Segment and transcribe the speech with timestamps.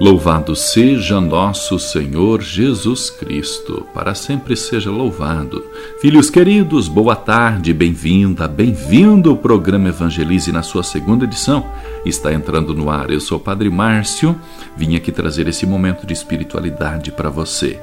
[0.00, 5.64] Louvado seja nosso Senhor Jesus Cristo, para sempre seja louvado.
[6.00, 11.66] Filhos queridos, boa tarde, bem-vinda, bem-vindo ao programa Evangelize na sua segunda edição.
[12.06, 13.10] Está entrando no ar.
[13.10, 14.38] Eu sou o Padre Márcio,
[14.76, 17.80] vim aqui trazer esse momento de espiritualidade para você.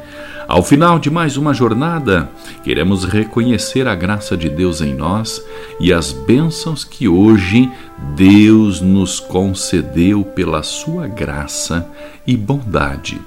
[0.48, 2.30] Ao final de mais uma jornada,
[2.64, 5.44] queremos reconhecer a graça de Deus em nós
[5.82, 7.70] e as bênçãos que hoje
[8.16, 11.88] Deus nos concedeu pela sua graça
[12.28, 13.20] e bondade.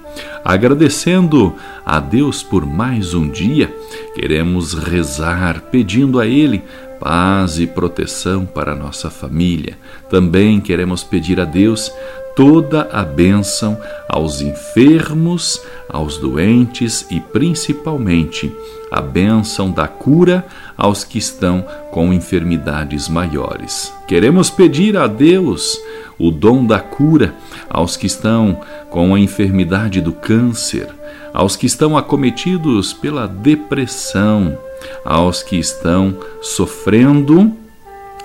[0.44, 1.54] Agradecendo
[1.84, 3.74] a Deus por mais um dia,
[4.14, 6.62] queremos rezar pedindo a Ele
[7.00, 9.78] paz e proteção para nossa família.
[10.10, 11.92] Também queremos pedir a Deus
[12.38, 13.76] toda a bênção
[14.08, 18.54] aos enfermos, aos doentes e principalmente
[18.92, 23.92] a bênção da cura aos que estão com enfermidades maiores.
[24.06, 25.76] Queremos pedir a Deus
[26.16, 27.34] o dom da cura
[27.68, 30.88] aos que estão com a enfermidade do câncer,
[31.34, 34.56] aos que estão acometidos pela depressão,
[35.04, 37.52] aos que estão sofrendo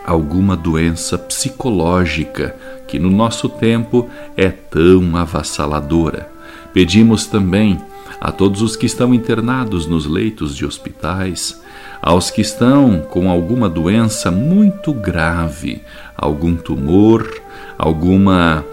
[0.06, 2.56] alguma doença psicológica
[2.88, 6.30] que no nosso tempo é tão avassaladora.
[6.74, 7.80] Pedimos também
[8.20, 11.62] a todos os que estão internados nos leitos de hospitais,
[12.02, 15.82] aos que estão com alguma doença muito grave,
[16.16, 17.30] algum tumor,
[17.78, 18.64] alguma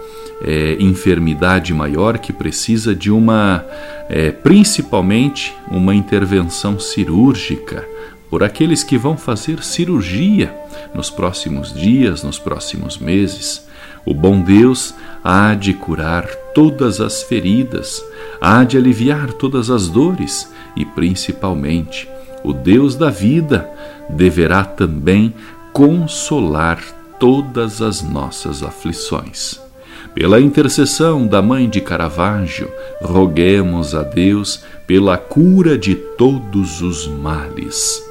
[0.43, 3.65] é, enfermidade maior que precisa de uma,
[4.09, 7.87] é, principalmente, uma intervenção cirúrgica,
[8.31, 10.55] por aqueles que vão fazer cirurgia
[10.95, 13.67] nos próximos dias, nos próximos meses.
[14.05, 18.01] O bom Deus há de curar todas as feridas,
[18.39, 22.07] há de aliviar todas as dores e, principalmente,
[22.41, 23.69] o Deus da vida
[24.09, 25.33] deverá também
[25.73, 26.81] consolar
[27.19, 29.59] todas as nossas aflições.
[30.15, 32.71] Pela intercessão da Mãe de Caravaggio,
[33.01, 38.10] roguemos a Deus pela cura de todos os males.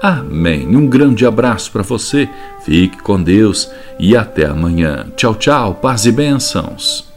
[0.00, 0.66] Amém.
[0.74, 2.28] Um grande abraço para você,
[2.64, 5.06] fique com Deus e até amanhã.
[5.14, 7.10] Tchau, tchau, paz e bênçãos.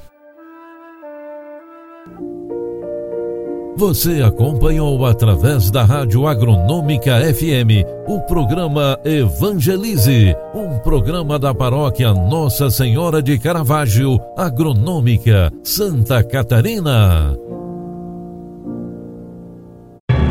[3.75, 12.69] Você acompanhou através da Rádio Agronômica FM o programa Evangelize, um programa da paróquia Nossa
[12.69, 17.35] Senhora de Caravaggio, Agronômica, Santa Catarina.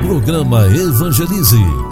[0.07, 1.92] Programa Evangelize.